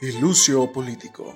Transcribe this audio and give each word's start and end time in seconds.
Ilucio 0.00 0.70
Político. 0.72 1.34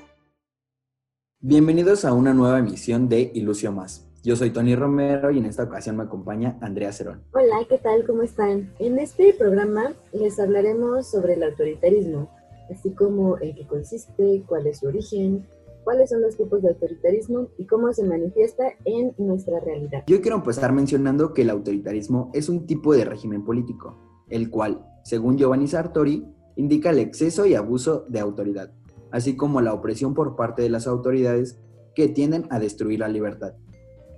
Bienvenidos 1.40 2.04
a 2.04 2.12
una 2.12 2.33
nueva 2.33 2.61
emisión 2.61 3.08
de 3.08 3.33
Ilucio 3.35 3.72
Más. 3.72 4.08
Yo 4.22 4.37
soy 4.37 4.51
Tony 4.51 4.77
Romero 4.77 5.33
y 5.33 5.38
en 5.38 5.46
esta 5.46 5.65
ocasión 5.65 5.96
me 5.96 6.04
acompaña 6.04 6.58
Andrea 6.61 6.93
Cerón. 6.93 7.25
Hola, 7.35 7.67
¿qué 7.69 7.79
tal? 7.79 8.06
¿Cómo 8.06 8.22
están? 8.22 8.72
En 8.79 9.01
este 9.01 9.35
programa 9.35 9.94
les 10.12 10.38
hablaremos 10.38 11.11
sobre 11.11 11.35
el 11.35 11.43
autoritarismo, 11.43 12.30
así 12.71 12.93
como 12.93 13.37
en 13.40 13.56
qué 13.56 13.67
consiste, 13.67 14.44
cuál 14.47 14.69
es 14.69 14.79
su 14.79 14.87
origen, 14.87 15.44
cuáles 15.83 16.10
son 16.10 16.23
los 16.23 16.37
tipos 16.37 16.62
de 16.62 16.69
autoritarismo 16.69 17.48
y 17.59 17.66
cómo 17.66 17.92
se 17.92 18.05
manifiesta 18.05 18.74
en 18.84 19.12
nuestra 19.19 19.59
realidad. 19.59 20.05
Yo 20.06 20.20
quiero 20.20 20.37
empezar 20.37 20.73
mencionando 20.73 21.34
que 21.34 21.42
el 21.42 21.51
autoritarismo 21.51 22.30
es 22.33 22.48
un 22.48 22.65
tipo 22.65 22.95
de 22.95 23.06
régimen 23.06 23.45
político, 23.45 23.98
el 24.30 24.51
cual, 24.51 24.87
según 25.02 25.37
Giovanni 25.37 25.66
Sartori, 25.66 26.33
indica 26.56 26.91
el 26.91 26.98
exceso 26.98 27.47
y 27.47 27.55
abuso 27.55 28.05
de 28.09 28.20
autoridad, 28.20 28.73
así 29.10 29.37
como 29.37 29.60
la 29.60 29.74
opresión 29.74 30.15
por 30.15 30.37
parte 30.37 30.62
de 30.62 30.70
las 30.70 30.87
autoridades 30.87 31.59
que 31.95 32.09
tienden 32.09 32.47
a 32.51 32.59
destruir 32.59 33.01
la 33.01 33.09
libertad. 33.09 33.55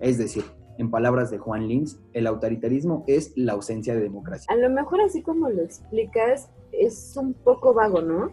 Es 0.01 0.19
decir, 0.19 0.45
en 0.78 0.91
palabras 0.91 1.30
de 1.30 1.39
Juan 1.39 1.69
Linz, 1.69 1.98
el 2.12 2.27
autoritarismo 2.27 3.05
es 3.06 3.33
la 3.37 3.52
ausencia 3.52 3.95
de 3.95 4.02
democracia. 4.02 4.47
A 4.52 4.56
lo 4.56 4.70
mejor 4.70 5.01
así 5.01 5.23
como 5.23 5.48
lo 5.48 5.62
explicas, 5.62 6.51
es 6.73 7.16
un 7.16 7.34
poco 7.34 7.75
vago, 7.75 8.02
¿no? 8.02 8.30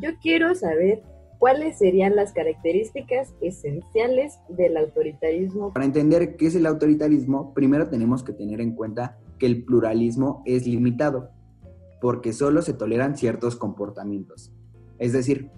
Yo 0.00 0.10
quiero 0.20 0.54
saber 0.54 1.02
cuáles 1.38 1.78
serían 1.78 2.16
las 2.16 2.32
características 2.32 3.34
esenciales 3.40 4.38
del 4.48 4.76
autoritarismo. 4.76 5.72
Para 5.72 5.84
entender 5.84 6.36
qué 6.36 6.46
es 6.46 6.54
el 6.54 6.66
autoritarismo, 6.66 7.54
primero 7.54 7.88
tenemos 7.88 8.22
que 8.22 8.32
tener 8.32 8.60
en 8.60 8.74
cuenta 8.74 9.18
que 9.38 9.46
el 9.46 9.64
pluralismo 9.64 10.42
es 10.46 10.66
limitado 10.66 11.30
porque 12.00 12.32
solo 12.32 12.62
se 12.62 12.74
toleran 12.74 13.16
ciertos 13.16 13.56
comportamientos. 13.56 14.52
Es 14.98 15.12
decir, 15.12 15.50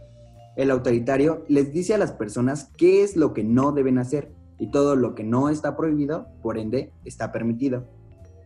el 0.57 0.71
autoritario 0.71 1.45
les 1.49 1.73
dice 1.73 1.95
a 1.95 1.99
las 1.99 2.13
personas 2.13 2.71
qué 2.77 3.03
es 3.03 3.17
lo 3.17 3.33
que 3.33 3.45
no 3.45 3.73
deben 3.73 3.99
hacer 3.99 4.33
y 4.59 4.71
todo 4.71 4.97
lo 4.97 5.15
que 5.15 5.25
no 5.25 5.49
está 5.49 5.77
prohibido, 5.77 6.27
por 6.43 6.59
ende, 6.59 6.93
está 7.05 7.33
permitido. 7.33 7.87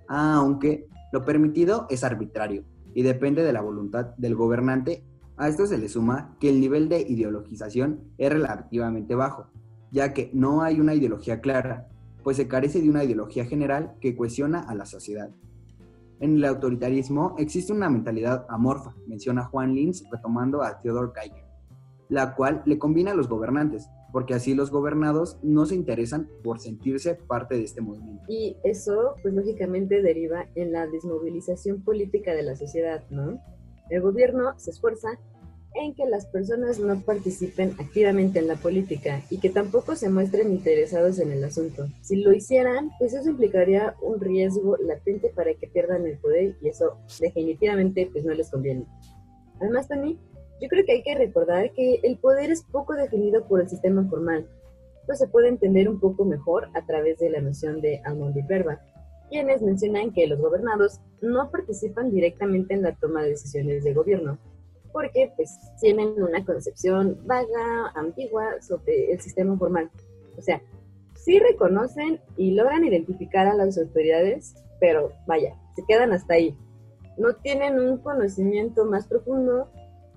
Aunque 0.06 0.86
lo 1.12 1.24
permitido 1.24 1.86
es 1.90 2.04
arbitrario 2.04 2.64
y 2.94 3.02
depende 3.02 3.42
de 3.42 3.52
la 3.52 3.60
voluntad 3.60 4.14
del 4.16 4.36
gobernante. 4.36 5.02
A 5.36 5.48
esto 5.48 5.66
se 5.66 5.78
le 5.78 5.88
suma 5.88 6.36
que 6.38 6.48
el 6.48 6.60
nivel 6.60 6.88
de 6.88 7.00
ideologización 7.00 8.00
es 8.18 8.32
relativamente 8.32 9.16
bajo, 9.16 9.48
ya 9.90 10.12
que 10.12 10.30
no 10.32 10.62
hay 10.62 10.80
una 10.80 10.94
ideología 10.94 11.40
clara, 11.40 11.88
pues 12.22 12.36
se 12.36 12.46
carece 12.48 12.80
de 12.80 12.88
una 12.88 13.02
ideología 13.02 13.44
general 13.44 13.94
que 14.00 14.14
cuestiona 14.14 14.60
a 14.60 14.74
la 14.74 14.86
sociedad. 14.86 15.30
En 16.20 16.36
el 16.36 16.44
autoritarismo 16.44 17.34
existe 17.38 17.72
una 17.72 17.90
mentalidad 17.90 18.46
amorfa, 18.48 18.94
menciona 19.06 19.44
Juan 19.44 19.74
Linz 19.74 20.04
retomando 20.10 20.62
a 20.62 20.80
Theodor 20.80 21.12
Geiger, 21.14 21.44
la 22.08 22.34
cual 22.34 22.62
le 22.66 22.78
combina 22.78 23.10
a 23.10 23.14
los 23.14 23.28
gobernantes, 23.28 23.88
porque 24.12 24.34
así 24.34 24.54
los 24.54 24.70
gobernados 24.70 25.38
no 25.42 25.66
se 25.66 25.74
interesan 25.74 26.28
por 26.44 26.60
sentirse 26.60 27.16
parte 27.16 27.56
de 27.56 27.64
este 27.64 27.80
movimiento. 27.80 28.24
Y 28.28 28.56
eso, 28.62 29.16
pues 29.22 29.34
lógicamente 29.34 30.02
deriva 30.02 30.46
en 30.54 30.72
la 30.72 30.86
desmovilización 30.86 31.82
política 31.82 32.32
de 32.32 32.44
la 32.44 32.54
sociedad, 32.54 33.02
¿no? 33.10 33.40
El 33.90 34.00
gobierno 34.00 34.54
se 34.56 34.70
esfuerza 34.70 35.18
en 35.74 35.94
que 35.94 36.06
las 36.06 36.26
personas 36.26 36.78
no 36.78 37.00
participen 37.00 37.74
activamente 37.78 38.38
en 38.38 38.46
la 38.46 38.56
política 38.56 39.22
y 39.28 39.38
que 39.38 39.50
tampoco 39.50 39.96
se 39.96 40.08
muestren 40.08 40.52
interesados 40.52 41.18
en 41.18 41.32
el 41.32 41.42
asunto. 41.42 41.86
Si 42.00 42.16
lo 42.16 42.32
hicieran, 42.32 42.90
pues 42.98 43.12
eso 43.12 43.28
implicaría 43.28 43.94
un 44.00 44.20
riesgo 44.20 44.76
latente 44.76 45.30
para 45.34 45.52
que 45.54 45.66
pierdan 45.66 46.06
el 46.06 46.18
poder 46.18 46.56
y 46.62 46.68
eso 46.68 46.98
definitivamente 47.20 48.08
pues 48.12 48.24
no 48.24 48.34
les 48.34 48.50
conviene. 48.50 48.86
Además 49.60 49.88
también, 49.88 50.18
yo 50.60 50.68
creo 50.68 50.84
que 50.84 50.92
hay 50.92 51.02
que 51.02 51.16
recordar 51.16 51.72
que 51.72 52.00
el 52.02 52.18
poder 52.18 52.50
es 52.50 52.62
poco 52.62 52.94
definido 52.94 53.46
por 53.46 53.60
el 53.60 53.68
sistema 53.68 54.08
formal. 54.08 54.48
Esto 55.00 55.14
se 55.16 55.28
puede 55.28 55.48
entender 55.48 55.88
un 55.88 56.00
poco 56.00 56.24
mejor 56.24 56.68
a 56.74 56.86
través 56.86 57.18
de 57.18 57.30
la 57.30 57.40
noción 57.40 57.80
de 57.80 58.00
Almond 58.04 58.36
y 58.36 58.42
Verba, 58.42 58.80
quienes 59.28 59.60
mencionan 59.62 60.12
que 60.12 60.26
los 60.26 60.40
gobernados 60.40 61.00
no 61.20 61.50
participan 61.50 62.10
directamente 62.10 62.74
en 62.74 62.82
la 62.82 62.94
toma 62.94 63.22
de 63.22 63.30
decisiones 63.30 63.84
de 63.84 63.92
gobierno, 63.92 64.38
porque 64.94 65.32
pues 65.36 65.58
tienen 65.80 66.22
una 66.22 66.44
concepción 66.46 67.18
vaga, 67.26 67.90
ambigua 67.96 68.62
sobre 68.62 69.12
el 69.12 69.20
sistema 69.20 69.58
formal. 69.58 69.90
O 70.38 70.40
sea, 70.40 70.62
sí 71.16 71.40
reconocen 71.40 72.20
y 72.36 72.52
logran 72.52 72.84
identificar 72.84 73.48
a 73.48 73.54
las 73.54 73.76
autoridades, 73.76 74.54
pero 74.80 75.10
vaya, 75.26 75.56
se 75.74 75.84
quedan 75.84 76.12
hasta 76.12 76.34
ahí. 76.34 76.56
No 77.18 77.34
tienen 77.34 77.80
un 77.80 77.98
conocimiento 77.98 78.84
más 78.84 79.08
profundo, 79.08 79.68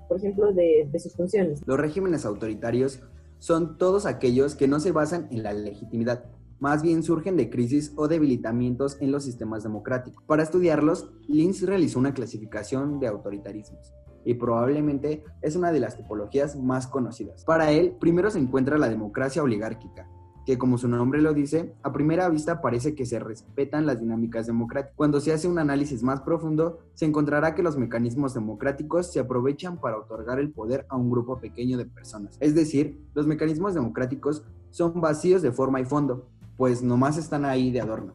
por 0.07 0.17
ejemplo, 0.17 0.53
de, 0.53 0.87
sus 0.99 1.15
funciones. 1.15 1.63
Los 1.65 1.79
regímenes 1.79 2.23
autoritarios 2.23 3.01
son 3.39 3.79
todos 3.79 4.05
aquellos 4.05 4.53
que 4.53 4.67
no 4.67 4.79
se 4.79 4.91
basan 4.91 5.27
en 5.31 5.41
la 5.41 5.53
legitimidad, 5.53 6.25
más 6.59 6.83
bien 6.83 7.01
surgen 7.01 7.35
de 7.35 7.49
crisis 7.49 7.93
o 7.95 8.07
debilitamientos 8.07 9.01
en 9.01 9.11
los 9.11 9.23
sistemas 9.23 9.63
democráticos. 9.63 10.23
Para 10.27 10.43
estudiarlos, 10.43 11.09
Linz 11.27 11.63
realizó 11.63 11.97
una 11.97 12.13
clasificación 12.13 12.99
de 12.99 13.07
autoritarismos 13.07 13.97
y 14.27 14.33
probablemente 14.33 15.23
es 15.41 15.55
una 15.55 15.71
de 15.71 15.79
las 15.79 15.95
tipologías 15.95 16.57
más 16.57 16.85
conocidas. 16.85 17.45
Para 17.45 17.71
él, 17.71 17.95
primero 17.97 18.29
se 18.29 18.39
encuentra 18.39 18.77
la 18.77 18.89
democracia 18.89 19.41
oligárquica, 19.41 20.05
que 20.45 20.57
como 20.57 20.77
su 20.77 20.89
nombre 20.89 21.21
lo 21.21 21.33
dice, 21.33 21.73
a 21.81 21.93
primera 21.93 22.27
vista 22.27 22.61
parece 22.61 22.93
que 22.93 23.05
se 23.05 23.19
respetan 23.19 23.85
las 23.85 24.01
dinámicas 24.01 24.45
democráticas. 24.45 24.97
Cuando 24.97 25.21
se 25.21 25.31
hace 25.31 25.47
un 25.47 25.59
análisis 25.59 26.03
más 26.03 26.19
profundo, 26.19 26.79
se 26.93 27.05
encontrará 27.05 27.55
que 27.55 27.63
los 27.63 27.77
mecanismos 27.77 28.33
democráticos 28.33 29.13
se 29.13 29.21
aprovechan 29.21 29.79
para 29.79 29.97
otorgar 29.97 30.39
el 30.39 30.51
poder 30.51 30.85
a 30.89 30.97
un 30.97 31.09
grupo 31.09 31.39
pequeño 31.39 31.77
de 31.77 31.85
personas. 31.85 32.35
Es 32.41 32.53
decir, 32.53 32.99
los 33.13 33.27
mecanismos 33.27 33.75
democráticos 33.75 34.43
son 34.71 34.99
vacíos 34.99 35.41
de 35.41 35.53
forma 35.53 35.79
y 35.79 35.85
fondo, 35.85 36.27
pues 36.57 36.83
nomás 36.83 37.17
están 37.17 37.45
ahí 37.45 37.71
de 37.71 37.79
adorno. 37.79 38.13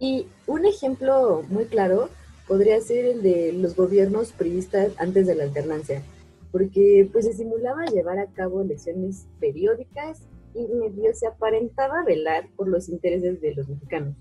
Y 0.00 0.26
un 0.48 0.66
ejemplo 0.66 1.44
muy 1.48 1.66
claro 1.66 2.08
podría 2.52 2.78
ser 2.82 3.06
el 3.06 3.22
de 3.22 3.50
los 3.54 3.74
gobiernos 3.74 4.30
priistas 4.32 4.92
antes 4.98 5.26
de 5.26 5.34
la 5.34 5.44
alternancia, 5.44 6.02
porque 6.50 7.08
pues 7.10 7.24
se 7.24 7.32
simulaba 7.32 7.86
llevar 7.86 8.18
a 8.18 8.26
cabo 8.26 8.60
elecciones 8.60 9.26
periódicas 9.40 10.20
y 10.52 10.66
medio 10.66 11.14
se 11.14 11.26
aparentaba 11.26 12.04
velar 12.04 12.50
por 12.54 12.68
los 12.68 12.90
intereses 12.90 13.40
de 13.40 13.54
los 13.54 13.70
mexicanos. 13.70 14.14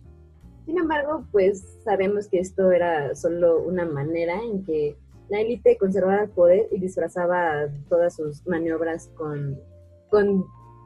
Sin 0.66 0.78
embargo, 0.78 1.26
pues 1.34 1.78
sabemos 1.84 2.30
que 2.30 2.40
esto 2.40 2.72
era 2.72 3.16
solo 3.16 3.62
una 3.62 3.84
manera 3.84 4.42
en 4.42 4.64
que 4.64 4.96
la 5.28 5.42
élite 5.42 5.76
conservaba 5.78 6.24
el 6.24 6.30
poder 6.30 6.70
y 6.72 6.80
disfrazaba 6.80 7.68
todas 7.90 8.16
sus 8.16 8.48
maniobras 8.48 9.10
con, 9.18 9.60
con 10.10 10.46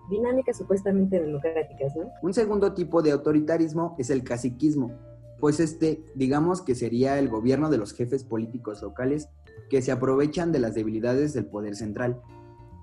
dinámicas 0.09 0.57
supuestamente 0.57 1.21
democráticas. 1.21 1.93
Un 2.23 2.33
segundo 2.33 2.73
tipo 2.73 3.03
de 3.03 3.11
autoritarismo 3.11 3.95
es 3.99 4.09
el 4.09 4.23
caciquismo, 4.23 4.97
pues 5.45 5.59
este, 5.59 6.03
digamos 6.15 6.63
que 6.63 6.73
sería 6.73 7.19
el 7.19 7.29
gobierno 7.29 7.69
de 7.69 7.77
los 7.77 7.93
jefes 7.93 8.23
políticos 8.23 8.81
locales 8.81 9.29
que 9.69 9.83
se 9.83 9.91
aprovechan 9.91 10.51
de 10.51 10.57
las 10.57 10.73
debilidades 10.73 11.35
del 11.35 11.45
poder 11.45 11.75
central. 11.75 12.19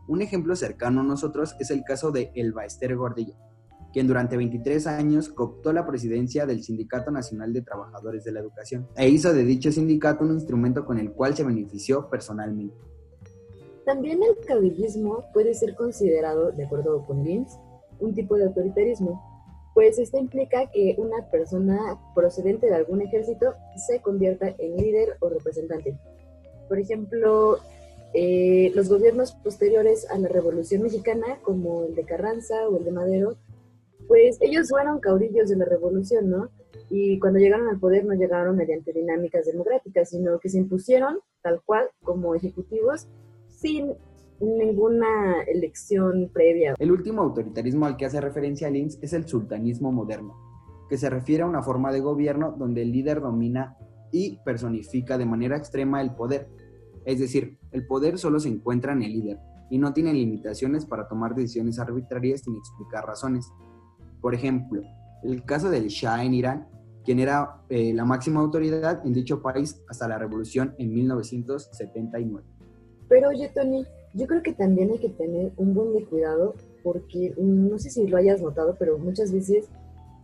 Un 0.07 0.23
ejemplo 0.23 0.55
cercano 0.55 1.01
a 1.01 1.03
nosotros 1.03 1.57
es 1.59 1.73
el 1.73 1.83
caso 1.83 2.13
de 2.13 2.31
Elba 2.37 2.65
Ester 2.65 2.95
Gordillo, 2.95 3.35
quien 3.93 4.07
durante 4.07 4.37
23 4.37 4.87
años 4.87 5.29
cooptó 5.29 5.73
la 5.73 5.85
presidencia 5.85 6.47
del 6.47 6.63
Sindicato 6.63 7.11
Nacional 7.11 7.53
de 7.53 7.63
Trabajadores 7.63 8.23
de 8.23 8.31
la 8.31 8.39
Educación 8.39 8.87
e 8.95 9.09
hizo 9.09 9.35
de 9.35 9.43
dicho 9.43 9.73
sindicato 9.73 10.23
un 10.23 10.35
instrumento 10.35 10.85
con 10.85 11.01
el 11.01 11.11
cual 11.11 11.35
se 11.35 11.43
benefició 11.43 12.09
personalmente. 12.09 12.77
También 13.85 14.21
el 14.23 14.37
caudillismo 14.47 15.25
puede 15.35 15.55
ser 15.55 15.75
considerado, 15.75 16.53
de 16.53 16.67
acuerdo 16.67 17.05
con 17.07 17.25
Linz, 17.25 17.59
un 17.99 18.15
tipo 18.15 18.37
de 18.37 18.45
autoritarismo, 18.45 19.32
pues 19.75 19.99
esto 19.99 20.19
implica 20.19 20.71
que 20.71 20.95
una 20.99 21.31
persona 21.31 21.99
procedente 22.15 22.67
de 22.67 22.75
algún 22.75 23.01
ejército 23.01 23.55
se 23.77 24.01
convierta 24.01 24.55
en 24.59 24.77
líder 24.77 25.17
o 25.21 25.29
representante. 25.29 25.97
Por 26.69 26.79
ejemplo, 26.79 27.59
eh, 28.15 28.71
los 28.75 28.89
gobiernos 28.89 29.33
posteriores 29.33 30.11
a 30.11 30.19
la 30.19 30.29
Revolución 30.29 30.83
Mexicana, 30.83 31.39
como 31.43 31.85
el 31.85 31.95
de 31.95 32.05
Carranza 32.05 32.69
o 32.69 32.77
el 32.77 32.85
de 32.85 32.93
Madero, 32.93 33.37
pues 34.09 34.37
ellos 34.41 34.69
fueron 34.69 35.01
caudillos 35.01 35.49
de 35.49 35.57
la 35.57 35.65
revolución, 35.65 36.29
¿no? 36.29 36.51
Y 36.91 37.19
cuando 37.19 37.39
llegaron 37.39 37.69
al 37.69 37.79
poder 37.79 38.05
no 38.05 38.13
llegaron 38.13 38.57
mediante 38.57 38.93
dinámicas 38.93 39.47
democráticas, 39.47 40.11
sino 40.11 40.39
que 40.39 40.51
se 40.51 40.59
impusieron 40.59 41.21
tal 41.41 41.63
cual 41.65 41.89
como 42.03 42.35
ejecutivos 42.35 43.07
sin 43.49 43.95
ninguna 44.43 45.43
elección 45.47 46.31
previa. 46.33 46.75
El 46.79 46.93
último 46.93 47.23
autoritarismo 47.23 47.87
al 47.87 47.97
que 47.97 48.07
hace 48.07 48.21
referencia 48.21 48.69
Linz 48.71 48.99
es 49.01 49.13
el 49.13 49.27
sultanismo 49.27 49.93
moderno, 49.93 50.37
que 50.89 50.99
se 50.99 51.09
refiere 51.09 51.45
a 51.45 51.47
una 51.47 51.63
forma 51.63 51.93
de 51.93 52.01
gobierno 52.01 52.55
donde 52.59 52.83
el 52.83 52.93
líder 52.93 53.21
domina 53.21 53.77
y 54.11 54.39
personifica 54.45 55.17
de 55.17 55.27
manera 55.27 55.57
extrema 55.57 56.01
el 56.01 56.15
poder. 56.15 56.49
Es 57.05 57.19
decir, 57.19 57.59
el 57.71 57.87
poder 57.87 58.19
solo 58.19 58.39
se 58.41 58.49
encuentra 58.49 58.93
en 58.93 59.03
el 59.03 59.13
líder 59.13 59.39
y 59.71 59.79
no 59.79 59.93
tiene 59.93 60.13
limitaciones 60.13 60.85
para 60.85 61.09
tomar 61.09 61.35
decisiones 61.35 61.79
arbitrarias 61.79 62.43
sin 62.43 62.57
explicar 62.57 63.07
razones. 63.07 63.51
Por 64.21 64.35
ejemplo, 64.35 64.83
el 65.23 65.45
caso 65.45 65.71
del 65.71 65.89
Shah 65.89 66.25
en 66.25 66.35
Irán, 66.35 66.69
quien 67.05 67.19
era 67.19 67.63
eh, 67.69 67.93
la 67.95 68.05
máxima 68.05 68.41
autoridad 68.41 69.05
en 69.05 69.13
dicho 69.13 69.41
país 69.41 69.83
hasta 69.89 70.07
la 70.07 70.19
revolución 70.19 70.75
en 70.79 70.93
1979. 70.93 72.47
Pero 73.09 73.29
oye, 73.31 73.51
Tony, 73.55 73.85
Yo 74.15 74.27
creo 74.27 74.43
que 74.43 74.53
también 74.53 74.91
hay 74.91 74.99
que 74.99 75.09
tener 75.09 75.53
un 75.57 75.75
buen 75.75 76.05
cuidado 76.05 76.55
porque 76.83 77.33
no 77.39 77.79
sé 77.79 77.91
si 77.91 78.07
lo 78.07 78.17
hayas 78.17 78.43
notado, 78.43 78.77
pero 78.79 78.99
muchas 78.99 79.33
veces 79.33 79.69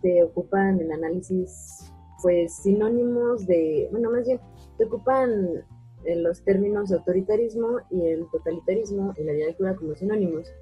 te 0.03 0.23
ocupan 0.23 0.81
en 0.81 0.93
análisis 0.93 1.91
pues 2.23 2.55
sinónimos 2.63 3.47
de, 3.47 3.89
bueno, 3.91 4.11
más 4.11 4.27
bien, 4.27 4.41
te 4.77 4.85
ocupan 4.85 5.65
los 6.05 6.43
términos 6.43 6.93
autoritarismo 6.93 7.79
y 7.91 8.07
el 8.07 8.27
totalitarismo 8.31 9.13
en 9.17 9.27
la 9.27 9.33
literatura 9.33 9.77
como 9.77 9.95
sinónimos, 9.95 10.53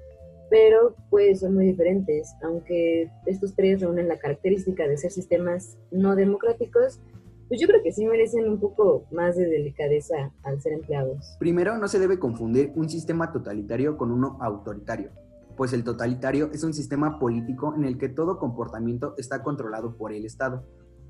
pero 0.49 0.95
pues 1.09 1.41
son 1.41 1.55
muy 1.55 1.65
diferentes, 1.65 2.33
aunque 2.41 3.09
estos 3.25 3.55
tres 3.55 3.81
reúnen 3.81 4.07
la 4.07 4.19
característica 4.19 4.87
de 4.87 4.97
ser 4.97 5.11
sistemas 5.11 5.77
no 5.91 6.15
democráticos, 6.15 6.99
pues 7.47 7.61
yo 7.61 7.67
creo 7.67 7.81
que 7.81 7.91
sí 7.91 8.05
merecen 8.05 8.47
un 8.49 8.59
poco 8.59 9.05
más 9.11 9.35
de 9.35 9.47
delicadeza 9.47 10.31
al 10.43 10.61
ser 10.61 10.73
empleados. 10.73 11.35
Primero, 11.39 11.77
no 11.77 11.87
se 11.87 11.99
debe 11.99 12.19
confundir 12.19 12.71
un 12.75 12.89
sistema 12.89 13.31
totalitario 13.31 13.97
con 13.97 14.11
uno 14.11 14.37
autoritario, 14.41 15.11
pues 15.55 15.73
el 15.73 15.83
totalitario 15.83 16.51
es 16.53 16.63
un 16.63 16.73
sistema 16.73 17.19
político 17.19 17.73
en 17.75 17.83
el 17.85 17.97
que 17.97 18.09
todo 18.09 18.37
comportamiento 18.37 19.15
está 19.17 19.43
controlado 19.43 19.95
por 19.97 20.13
el 20.13 20.25
Estado, 20.25 20.63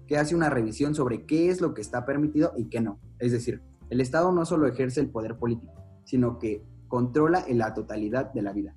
que 0.08 0.18
hace 0.18 0.36
una 0.36 0.50
revisión 0.50 0.96
sobre 0.96 1.26
qué 1.26 1.50
es 1.50 1.60
lo 1.60 1.74
que 1.74 1.82
está 1.82 2.06
permitido 2.06 2.54
y 2.56 2.70
qué 2.70 2.80
no. 2.80 3.00
Es 3.20 3.32
decir, 3.32 3.62
el 3.90 4.00
Estado 4.00 4.32
no 4.32 4.46
solo 4.46 4.68
ejerce 4.68 5.02
el 5.02 5.10
poder 5.10 5.38
político, 5.38 5.74
sino 6.06 6.40
que 6.40 6.64
controla 6.88 7.44
en 7.48 7.58
la 7.58 7.74
totalidad 7.74 8.32
de 8.32 8.42
la 8.42 8.54
vida. 8.54 8.76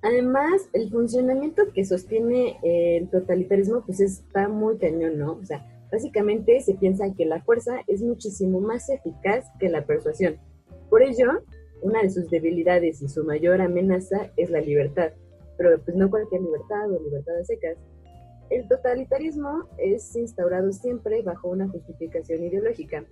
Además, 0.00 0.68
el 0.72 0.90
funcionamiento 0.90 1.64
que 1.74 1.84
sostiene 1.84 2.58
el 2.62 3.10
totalitarismo 3.10 3.82
pues 3.84 4.00
está 4.00 4.48
muy 4.48 4.78
cañón, 4.78 5.18
¿no? 5.18 5.32
O 5.32 5.44
sea, 5.44 5.66
básicamente 5.90 6.60
se 6.60 6.74
piensa 6.74 7.12
que 7.16 7.24
la 7.24 7.42
fuerza 7.42 7.80
es 7.86 8.02
muchísimo 8.02 8.60
más 8.60 8.88
eficaz 8.88 9.46
que 9.58 9.68
la 9.68 9.84
persuasión. 9.86 10.36
Por 10.90 11.02
ello, 11.02 11.42
una 11.82 12.02
de 12.02 12.10
sus 12.10 12.30
debilidades 12.30 13.02
y 13.02 13.08
su 13.08 13.24
mayor 13.24 13.60
amenaza 13.60 14.30
es 14.36 14.50
la 14.50 14.60
libertad, 14.60 15.12
pero 15.56 15.80
pues 15.82 15.96
no 15.96 16.10
cualquier 16.10 16.42
libertad 16.42 16.90
o 16.90 17.02
libertad 17.02 17.32
secas. 17.44 17.76
El 18.50 18.66
totalitarismo 18.66 19.68
es 19.76 20.16
instaurado 20.16 20.72
siempre 20.72 21.22
bajo 21.22 21.48
una 21.48 21.68
justificación 21.68 22.42
ideológica, 22.44 23.04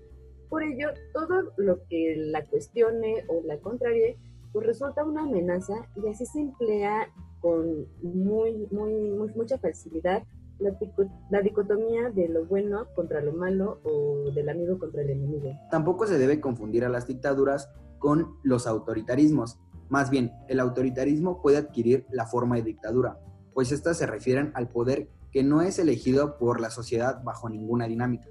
por 0.48 0.62
ello, 0.62 0.90
todo 1.12 1.52
lo 1.56 1.82
que 1.88 2.14
la 2.16 2.44
cuestione 2.44 3.24
o 3.28 3.42
la 3.44 3.58
contrarie, 3.58 4.16
pues 4.52 4.66
resulta 4.66 5.04
una 5.04 5.22
amenaza 5.22 5.74
y 5.96 6.08
así 6.08 6.24
se 6.24 6.40
emplea 6.40 7.08
con 7.40 7.86
muy, 8.02 8.66
muy, 8.70 8.92
mucha 9.34 9.58
facilidad 9.58 10.22
la, 10.58 11.40
dicotomía 11.42 12.10
de 12.10 12.28
lo 12.28 12.46
bueno 12.46 12.86
contra 12.94 13.20
lo 13.20 13.32
malo 13.32 13.80
o 13.84 14.30
del 14.34 14.48
amigo 14.48 14.78
contra 14.78 15.02
el 15.02 15.10
enemigo. 15.10 15.50
Tampoco 15.70 16.06
se 16.06 16.18
debe 16.18 16.40
confundir 16.40 16.84
a 16.84 16.88
las 16.88 17.06
dictaduras 17.06 17.70
con 17.98 18.36
los 18.42 18.66
autoritarismos. 18.66 19.58
Más 19.88 20.10
bien, 20.10 20.32
el 20.48 20.60
autoritarismo 20.60 21.42
puede 21.42 21.58
adquirir 21.58 22.06
la 22.10 22.26
forma 22.26 22.56
de 22.56 22.62
dictadura, 22.62 23.18
pues 23.54 23.72
estas 23.72 23.96
se 23.98 24.06
refieren 24.06 24.52
al 24.54 24.68
poder 24.68 25.08
que 25.30 25.42
no 25.42 25.62
es 25.62 25.78
elegido 25.78 26.38
por 26.38 26.60
la 26.60 26.70
sociedad 26.70 27.22
bajo 27.22 27.48
ninguna 27.48 27.86
dinámica 27.86 28.28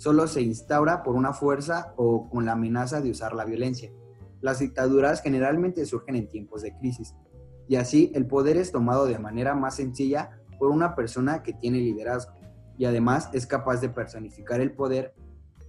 solo 0.00 0.26
se 0.26 0.40
instaura 0.40 1.02
por 1.02 1.14
una 1.14 1.34
fuerza 1.34 1.92
o 1.96 2.30
con 2.30 2.46
la 2.46 2.52
amenaza 2.52 3.02
de 3.02 3.10
usar 3.10 3.34
la 3.34 3.44
violencia. 3.44 3.92
Las 4.40 4.60
dictaduras 4.60 5.20
generalmente 5.20 5.84
surgen 5.84 6.16
en 6.16 6.26
tiempos 6.26 6.62
de 6.62 6.74
crisis, 6.78 7.14
y 7.68 7.76
así 7.76 8.10
el 8.14 8.26
poder 8.26 8.56
es 8.56 8.72
tomado 8.72 9.04
de 9.04 9.18
manera 9.18 9.54
más 9.54 9.76
sencilla 9.76 10.39
por 10.60 10.70
una 10.70 10.94
persona 10.94 11.42
que 11.42 11.52
tiene 11.52 11.78
liderazgo, 11.78 12.34
y 12.78 12.84
además 12.84 13.28
es 13.32 13.46
capaz 13.46 13.80
de 13.80 13.88
personificar 13.88 14.60
el 14.60 14.70
poder 14.70 15.12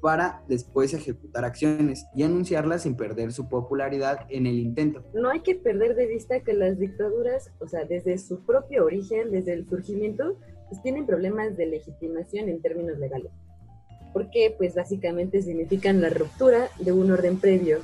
para 0.02 0.44
después 0.48 0.94
ejecutar 0.94 1.46
acciones 1.46 2.06
y 2.14 2.22
anunciarlas 2.22 2.84
sin 2.84 2.96
perder 2.96 3.32
su 3.32 3.50
popularidad 3.50 4.28
en 4.30 4.46
el 4.46 4.60
intento. 4.60 5.04
No 5.16 5.30
hay 5.30 5.40
que 5.40 5.56
perder 5.56 5.96
de 5.96 6.06
vista 6.06 6.42
que 6.42 6.54
las 6.54 6.78
dictaduras, 6.78 7.52
o 7.60 7.68
sea, 7.68 7.86
desde 7.86 8.20
su 8.20 8.46
propio 8.46 8.86
origen, 8.86 9.32
desde 9.32 9.54
el 9.54 9.68
surgimiento, 9.68 10.38
pues 10.70 10.82
tienen 10.84 11.08
problemas 11.08 11.58
de 11.58 11.66
legitimación 11.66 12.50
en 12.50 12.62
términos 12.62 13.00
legales 13.00 13.32
porque 14.14 14.54
pues 14.58 14.76
básicamente 14.76 15.42
significan 15.42 16.02
la 16.02 16.10
ruptura 16.10 16.70
de 16.80 16.92
un 16.92 17.12
orden 17.12 17.38
previo 17.40 17.80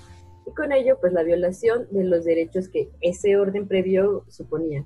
y 0.46 0.52
con 0.54 0.72
ello 0.72 0.98
pues 1.00 1.14
la 1.14 1.24
violación 1.24 1.88
de 1.92 2.04
los 2.04 2.26
derechos 2.26 2.70
que 2.70 2.90
ese 3.02 3.38
orden 3.38 3.68
previo 3.68 4.26
suponía. 4.28 4.86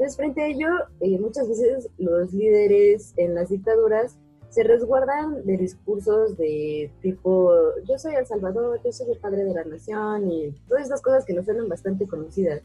Entonces 0.00 0.16
frente 0.16 0.40
a 0.40 0.46
ello, 0.46 0.68
eh, 1.00 1.18
muchas 1.18 1.46
veces 1.46 1.90
los 1.98 2.32
líderes 2.32 3.12
en 3.18 3.34
las 3.34 3.50
dictaduras 3.50 4.16
se 4.48 4.62
resguardan 4.62 5.44
de 5.44 5.58
discursos 5.58 6.38
de 6.38 6.90
tipo 7.02 7.52
yo 7.86 7.98
soy 7.98 8.14
El 8.14 8.24
Salvador, 8.24 8.80
yo 8.82 8.92
soy 8.92 9.10
el 9.12 9.18
padre 9.18 9.44
de 9.44 9.52
la 9.52 9.62
nación 9.62 10.26
y 10.30 10.52
todas 10.66 10.86
esas 10.86 11.02
cosas 11.02 11.26
que 11.26 11.34
nos 11.34 11.44
suenan 11.44 11.68
bastante 11.68 12.06
conocidas 12.06 12.62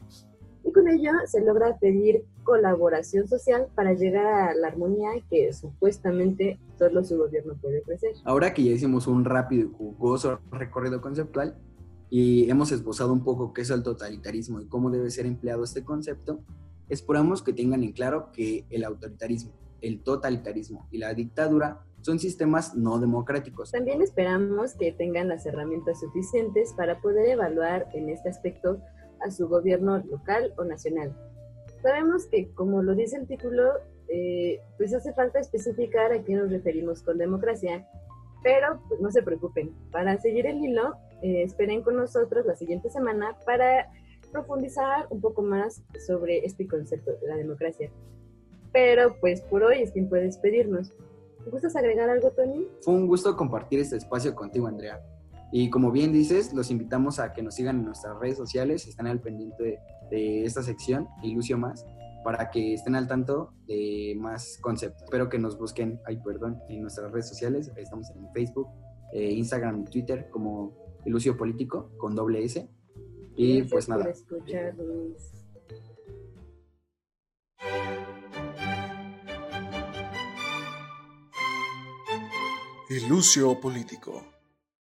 y 0.64 0.72
con 0.72 0.88
ello 0.88 1.10
se 1.26 1.42
logra 1.42 1.76
pedir 1.76 2.24
colaboración 2.42 3.28
social 3.28 3.66
para 3.74 3.92
llegar 3.92 4.24
a 4.24 4.54
la 4.54 4.68
armonía 4.68 5.10
que 5.28 5.52
supuestamente 5.52 6.58
solo 6.78 7.04
su 7.04 7.18
gobierno 7.18 7.52
puede 7.60 7.82
ofrecer. 7.82 8.12
Ahora 8.24 8.54
que 8.54 8.64
ya 8.64 8.70
hicimos 8.70 9.06
un 9.06 9.26
rápido 9.26 9.68
y 9.68 9.72
jugoso 9.74 10.40
recorrido 10.50 11.02
conceptual 11.02 11.54
y 12.08 12.48
hemos 12.48 12.72
esbozado 12.72 13.12
un 13.12 13.22
poco 13.22 13.52
qué 13.52 13.60
es 13.60 13.68
el 13.68 13.82
totalitarismo 13.82 14.62
y 14.62 14.68
cómo 14.68 14.90
debe 14.90 15.10
ser 15.10 15.26
empleado 15.26 15.64
este 15.64 15.84
concepto, 15.84 16.40
esperamos 16.88 17.42
que 17.42 17.52
tengan 17.52 17.82
en 17.82 17.92
claro 17.92 18.30
que 18.32 18.64
el 18.70 18.84
autoritarismo, 18.84 19.52
el 19.80 20.02
totalitarismo 20.02 20.88
y 20.90 20.98
la 20.98 21.14
dictadura 21.14 21.86
son 22.00 22.18
sistemas 22.18 22.76
no 22.76 22.98
democráticos. 22.98 23.72
También 23.72 24.00
esperamos 24.00 24.74
que 24.74 24.92
tengan 24.92 25.28
las 25.28 25.44
herramientas 25.44 26.00
suficientes 26.00 26.72
para 26.74 27.00
poder 27.00 27.28
evaluar 27.30 27.88
en 27.94 28.08
este 28.10 28.28
aspecto 28.28 28.80
a 29.20 29.30
su 29.30 29.48
gobierno 29.48 29.98
local 29.98 30.52
o 30.56 30.64
nacional. 30.64 31.16
Sabemos 31.82 32.26
que, 32.26 32.52
como 32.54 32.82
lo 32.82 32.94
dice 32.94 33.16
el 33.16 33.26
título, 33.26 33.72
eh, 34.08 34.60
pues 34.76 34.94
hace 34.94 35.12
falta 35.14 35.40
especificar 35.40 36.12
a 36.12 36.22
qué 36.22 36.34
nos 36.34 36.50
referimos 36.50 37.02
con 37.02 37.18
democracia, 37.18 37.88
pero 38.42 38.80
pues, 38.88 39.00
no 39.00 39.10
se 39.10 39.22
preocupen. 39.22 39.74
Para 39.90 40.16
seguir 40.18 40.46
el 40.46 40.64
hilo, 40.64 40.94
eh, 41.22 41.42
esperen 41.42 41.82
con 41.82 41.96
nosotros 41.96 42.46
la 42.46 42.54
siguiente 42.54 42.88
semana 42.90 43.36
para 43.44 43.90
profundizar 44.26 45.06
un 45.10 45.20
poco 45.20 45.42
más 45.42 45.82
sobre 46.06 46.44
este 46.44 46.66
concepto 46.66 47.12
de 47.12 47.28
la 47.28 47.36
democracia. 47.36 47.90
Pero 48.72 49.16
pues 49.20 49.40
por 49.42 49.62
hoy 49.62 49.82
es 49.82 49.92
tiempo 49.92 50.16
de 50.16 50.22
despedirnos. 50.22 50.92
¿Gustas 51.50 51.76
agregar 51.76 52.10
algo, 52.10 52.30
Tony? 52.30 52.66
Fue 52.80 52.94
un 52.94 53.06
gusto 53.06 53.36
compartir 53.36 53.80
este 53.80 53.96
espacio 53.96 54.34
contigo, 54.34 54.66
Andrea. 54.66 55.00
Y 55.52 55.70
como 55.70 55.92
bien 55.92 56.12
dices, 56.12 56.52
los 56.52 56.70
invitamos 56.70 57.18
a 57.20 57.32
que 57.32 57.42
nos 57.42 57.54
sigan 57.54 57.78
en 57.78 57.84
nuestras 57.84 58.18
redes 58.18 58.36
sociales, 58.36 58.86
estén 58.86 59.06
al 59.06 59.20
pendiente 59.20 59.80
de, 60.10 60.44
esta 60.44 60.62
sección, 60.62 61.08
Ilusio 61.22 61.56
Más, 61.56 61.86
para 62.24 62.50
que 62.50 62.74
estén 62.74 62.96
al 62.96 63.06
tanto 63.06 63.52
de 63.68 64.14
más 64.18 64.58
conceptos. 64.60 65.04
Espero 65.04 65.28
que 65.28 65.38
nos 65.38 65.56
busquen, 65.56 66.00
ay, 66.04 66.18
perdón, 66.18 66.60
en 66.68 66.82
nuestras 66.82 67.12
redes 67.12 67.28
sociales, 67.28 67.70
estamos 67.76 68.10
en 68.10 68.28
Facebook, 68.32 68.68
eh, 69.12 69.30
Instagram 69.30 69.82
y 69.82 69.84
Twitter 69.84 70.28
como 70.30 70.74
Ilusio 71.04 71.36
Político 71.36 71.92
con 71.96 72.16
doble 72.16 72.44
S. 72.44 72.68
Y 73.36 73.62
pues 73.62 73.88
nada. 73.88 74.12
Ilusio 82.88 83.60
Político. 83.60 84.24